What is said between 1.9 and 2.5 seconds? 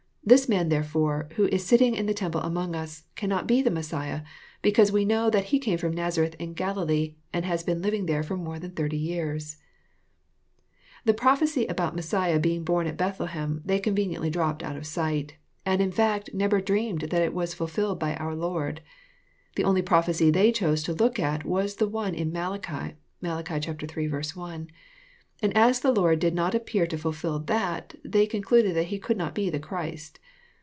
in the temple